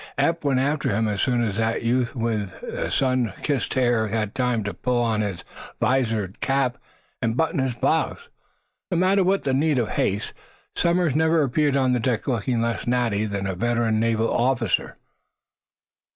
[0.17, 4.33] Eph went after him as soon as that youth with the sun kissed hair had
[4.33, 5.43] time to pull on his
[5.79, 6.79] visored cap
[7.21, 8.27] and button his blouse.
[8.89, 10.33] No matter what the need of haste,
[10.75, 14.97] Somers never appeared on deck looking less natty than a veteran naval officer.